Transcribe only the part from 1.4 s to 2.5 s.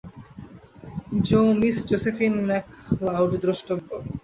miss Josephine